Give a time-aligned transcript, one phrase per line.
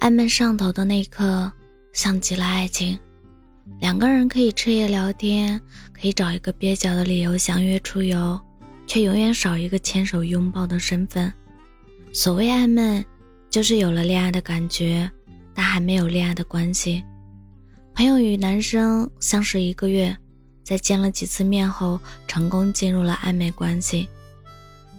[0.00, 1.52] 暧昧上头的那一刻，
[1.92, 2.98] 像极了爱情。
[3.80, 5.60] 两个人可以彻夜聊天，
[5.92, 8.40] 可以找一个蹩脚的理由相约出游，
[8.86, 11.30] 却永远少一个牵手拥抱的身份。
[12.14, 13.04] 所谓暧昧，
[13.50, 15.08] 就是有了恋爱的感觉，
[15.54, 17.04] 但还没有恋爱的关系。
[17.94, 20.16] 朋友与男生相识一个月，
[20.64, 24.08] 在见了几次面后，成功进入了暧昧关系。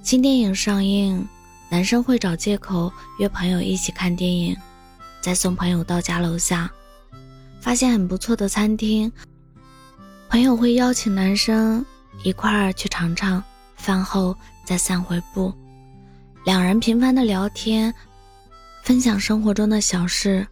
[0.03, 1.27] 新电影上映，
[1.71, 4.55] 男生会找借口约朋友一起看电影，
[5.21, 6.69] 再送朋友到家楼下。
[7.61, 9.11] 发现很不错的餐厅，
[10.27, 11.85] 朋友会邀请男生
[12.23, 13.43] 一块儿去尝尝，
[13.75, 14.35] 饭后
[14.65, 15.53] 再散回步。
[16.43, 17.93] 两人频繁的聊天，
[18.83, 20.47] 分享生活中的小事，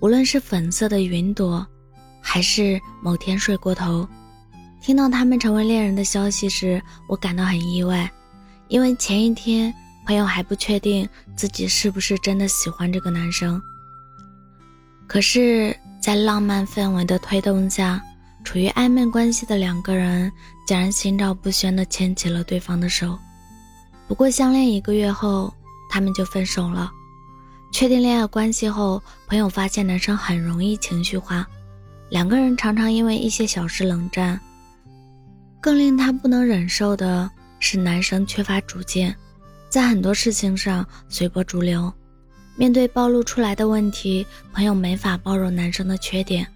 [0.00, 1.66] 无论是粉色的云朵，
[2.20, 4.06] 还是某天睡过头。
[4.82, 8.12] 听到他们成为恋人的消息时，我感到很意外，
[8.68, 9.72] 因为前一天
[10.04, 13.58] 朋友还不确定自己是不是真的喜欢这个男生。
[15.12, 15.76] 可是。
[16.02, 18.02] 在浪漫氛围的推动下，
[18.42, 20.32] 处于暧昧关系的两个人
[20.66, 23.16] 竟然心照不宣地牵起了对方的手。
[24.08, 25.54] 不过相恋一个月后，
[25.88, 26.90] 他们就分手了。
[27.72, 31.46] 确定恋爱关系后，朋友发现男生很容易情绪化，
[32.10, 34.40] 两个人常常因为一些小事冷战。
[35.60, 39.14] 更令他不能忍受的是，男生缺乏主见，
[39.68, 41.92] 在很多事情上随波逐流。
[42.56, 46.46] 面对暴露出来的问题，朋友没法包容男生的缺点，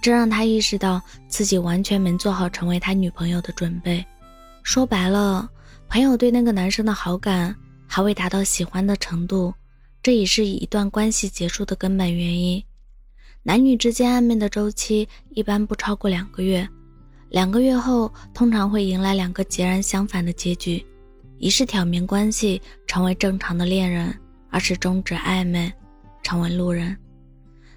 [0.00, 4.04] 这让他意识到自己完全没做好成为他女朋友的准备。
[4.62, 5.48] 说白了，
[5.88, 7.54] 朋友对那个男生的好感
[7.86, 9.52] 还未达到喜欢的程度，
[10.02, 12.62] 这也是一段关系结束的根本原因。
[13.42, 16.68] 男女之间暧昧的周期一般不超过两个月，
[17.28, 20.84] 两个月后通常会迎来两个截然相反的结局：
[21.38, 24.12] 一是挑明关系，成为正常的恋人。
[24.56, 25.70] 而是终止暧昧，
[26.22, 26.96] 成为路人。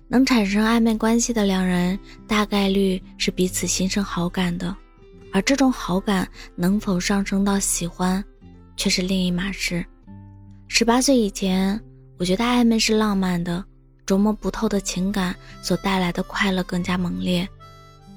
[0.07, 4.73] 能产生暧昧关系的两人，大概率是彼此心生好感的，
[5.33, 6.25] 而这种好感
[6.55, 8.23] 能否上升到喜欢，
[8.77, 9.85] 却是另一码事。
[10.69, 11.77] 十八岁以前，
[12.17, 13.61] 我觉得暧昧是浪漫的，
[14.07, 17.45] 琢磨不透的情感所带来的快乐更加猛烈。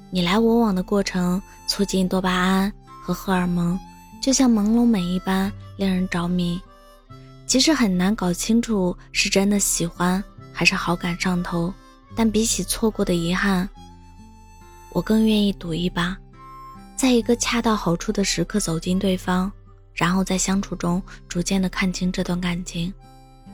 [0.09, 2.71] 你来我往的过程，促进多巴胺
[3.03, 3.77] 和荷尔蒙，
[4.21, 6.57] 就像朦胧美一般，令人着迷。
[7.53, 11.71] 其实很难搞清楚是真的喜欢还是好感上头，
[12.15, 13.69] 但比起错过的遗憾，
[14.91, 16.17] 我更愿意赌一把，
[16.95, 19.51] 在一个恰到好处的时刻走进对方，
[19.93, 20.99] 然后在相处中
[21.29, 22.91] 逐渐的看清这段感情。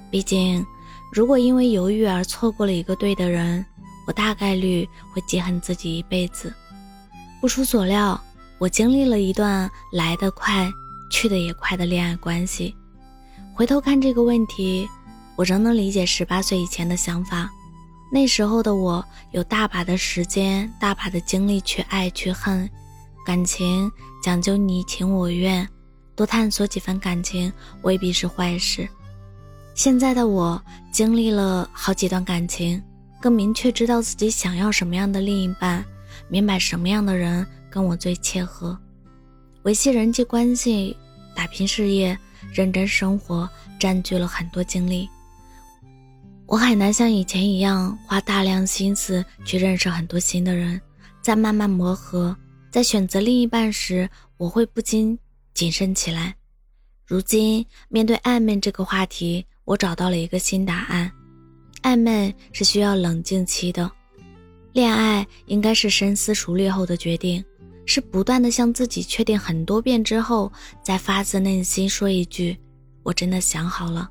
[0.10, 0.66] 毕竟，
[1.12, 3.66] 如果因为犹豫而错过了一个对的人，
[4.08, 6.54] 我大概率会记恨自己一辈子。
[7.42, 8.18] 不出所料，
[8.60, 10.72] 我经历了一段来得快、
[11.12, 12.74] 去得也快的恋爱关系。
[13.60, 14.88] 回头看这个问题，
[15.36, 17.50] 我仍能理解十八岁以前的想法。
[18.10, 22.70] 那时候的我有大把的时间、大把的精力去爱、去恨。
[23.26, 23.92] 感情
[24.24, 25.68] 讲究你情我愿，
[26.16, 28.88] 多探索几份感情未必是坏事。
[29.76, 32.82] 现在的我经历了好几段感情，
[33.20, 35.84] 更明确知道自己想要什么样的另一半，
[36.30, 38.80] 明白什么样的人跟我最切合。
[39.64, 40.96] 维系人际关系，
[41.36, 42.18] 打拼事业。
[42.54, 43.50] 认真生活
[43.80, 45.08] 占据了很多精力，
[46.46, 50.80] 我很难像以前一样花大量心思去认识很多新的人，
[51.22, 52.36] 在慢慢磨合，
[52.72, 55.18] 在选择另一半时，我会不禁
[55.54, 56.36] 谨慎起来。
[57.06, 61.12] 如今面对暧昧这个话题，我找到了一个新答案：
[61.84, 63.90] 暧昧是需要冷静期的，
[64.74, 67.44] 恋爱应该是深思熟虑后的决定。
[67.90, 72.56] 是不断的向自己确定很多遍之后，再发自内心说一句
[73.02, 74.08] ：“我真的想好了。”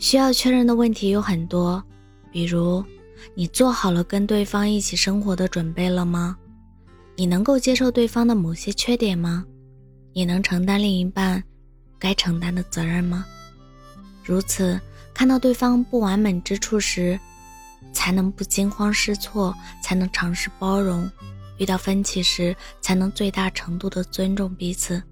[0.00, 1.80] 需要确认的问题有很多，
[2.32, 2.84] 比如：
[3.32, 6.36] 你做好了跟对方一起生活的准备了吗？
[7.14, 9.44] 你能够接受对方的某些缺点吗？
[10.12, 11.40] 你能承担另一半
[12.00, 13.24] 该承担的责任吗？
[14.24, 14.80] 如此，
[15.14, 17.16] 看到对方不完美之处时，
[17.92, 21.08] 才能不惊慌失措，才能尝试包容。
[21.58, 25.02] 遇到分歧时，才能最大程度的尊重彼此，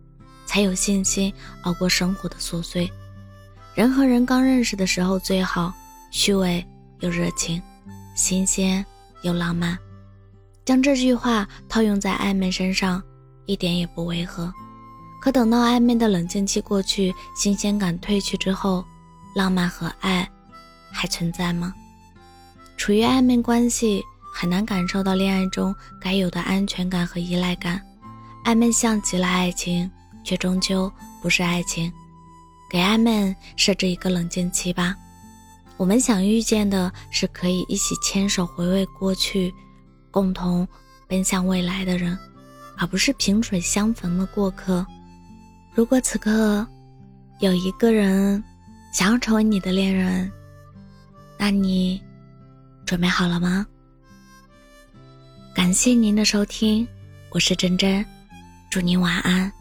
[0.46, 1.32] 才有信心
[1.62, 2.91] 熬过生活的琐碎。
[3.75, 5.73] 人和人刚认识的时候最好，
[6.11, 6.64] 虚伪
[7.00, 7.61] 又热情，
[8.14, 8.85] 新鲜
[9.23, 9.76] 又浪漫。
[10.64, 13.02] 将这句话套用在暧昧身上，
[13.46, 14.52] 一点也不违和。
[15.20, 18.85] 可等到暧昧的冷静期过去，新鲜感褪去之后，
[19.35, 20.31] 浪漫和爱
[20.93, 21.75] 还存在吗？
[22.76, 24.05] 处于暧昧关系。
[24.37, 27.81] 很难感受到恋爱中该有的安全感和依赖感，
[28.45, 29.89] 暧昧像极了爱情，
[30.25, 30.93] 却终究
[31.23, 31.91] 不是爱情。
[32.69, 34.97] 给暧昧设置一个冷静期吧，
[35.77, 39.55] 我们想遇见的是可以一起牵手回味过去，
[40.11, 40.67] 共同
[41.07, 42.19] 奔向未来的人，
[42.77, 44.85] 而不是萍水相逢的过客。
[45.73, 46.67] 如果此刻
[47.39, 48.43] 有一个人
[48.93, 50.29] 想要成为你的恋人，
[51.39, 52.03] 那你
[52.85, 53.65] 准备好了吗？
[55.55, 56.87] 感谢您的收听，
[57.31, 58.05] 我是真真，
[58.69, 59.53] 祝您晚安。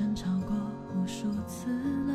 [0.00, 0.56] 争吵过
[0.96, 1.68] 无数次
[2.06, 2.14] 了，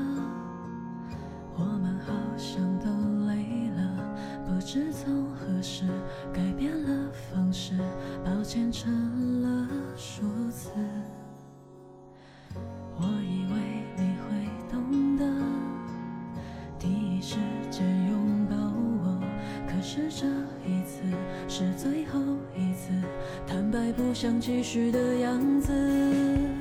[1.55, 2.89] 我们好像都
[3.27, 5.85] 累了，不知从何时
[6.33, 7.77] 改变了方式，
[8.25, 10.71] 抱歉成了数字。
[12.97, 15.23] 我以为你会懂得，
[16.79, 17.37] 第一时
[17.69, 18.55] 间拥抱
[19.03, 19.21] 我，
[19.67, 20.25] 可是这
[20.67, 21.03] 一次
[21.47, 22.19] 是最后
[22.57, 22.89] 一次，
[23.45, 26.54] 坦白不想继续的样子。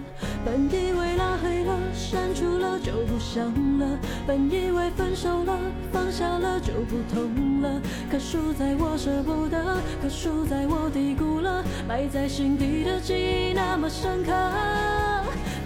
[0.44, 3.46] 本以为拉黑了、删除了就不想
[3.78, 5.58] 了，本以为分手了、
[5.90, 7.80] 放下了就不痛了，
[8.10, 14.32] 可输在我舍不得，可输在我低估了，埋在心底的记忆那么深刻。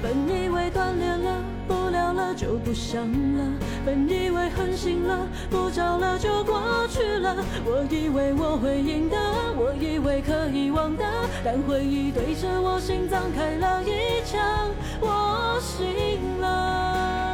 [0.01, 3.45] 本以为断联了、不聊了就不想了，
[3.85, 7.35] 本以为狠心了、不找了就过去了，
[7.65, 9.17] 我以为我会赢得，
[9.61, 11.05] 我以为可以忘的，
[11.45, 14.71] 但回忆对着我心脏开了一枪，
[15.01, 17.28] 我醒了。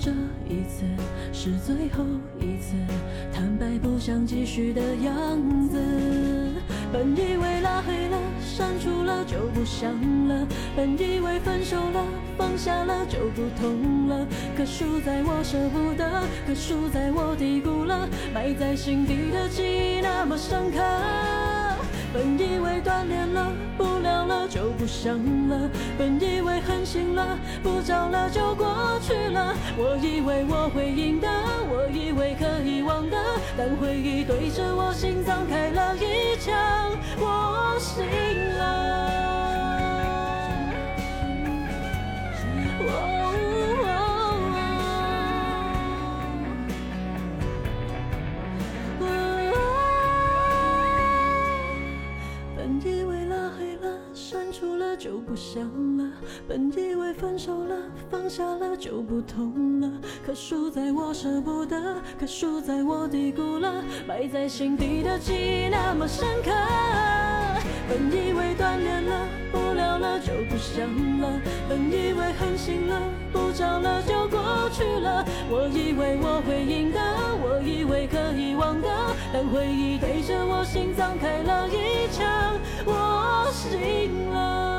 [0.00, 0.10] 这
[0.48, 0.84] 一次
[1.32, 2.04] 是最后
[2.38, 2.74] 一次，
[3.32, 5.78] 坦白不想继续的样子。
[6.92, 9.90] 本以为拉黑了、删除了就不想
[10.28, 10.46] 了，
[10.76, 12.04] 本以为分手了、
[12.38, 14.26] 放下了就不痛了，
[14.56, 20.78] 可输在我舍不得，可输在我低估了，埋在心底的记忆那么深刻。
[22.12, 25.16] 本以为断联了，不聊了就不想
[25.48, 29.54] 了，本以为狠心了，不找了就过去了。
[29.78, 31.26] 我以为我会赢的，
[31.70, 33.16] 我以为可以忘的，
[33.56, 36.54] 但回忆对着我心脏开了一枪，
[37.18, 38.04] 我心
[55.56, 55.64] 想
[55.96, 56.04] 了，
[56.46, 57.74] 本以为分手了、
[58.10, 59.90] 放下了就不痛了，
[60.26, 66.50] 可输在我舍不得，可输在我低估了，埋在心底的记忆那么深刻。
[67.88, 70.86] 本以为断联了、不聊了就不想
[71.22, 73.00] 了，本以为狠心了、
[73.32, 75.24] 不找了就过去了。
[75.48, 77.00] 我以为我会赢的，
[77.40, 78.88] 我以为可以忘的，
[79.32, 82.26] 但回忆对着我心脏开了一枪。
[82.84, 84.75] 我醒了